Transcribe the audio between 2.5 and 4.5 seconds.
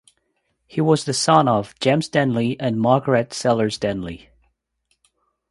and Margaret (Sellers) Denley.